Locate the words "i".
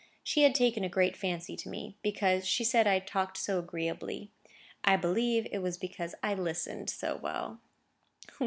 2.87-2.97, 4.83-4.95, 6.23-6.33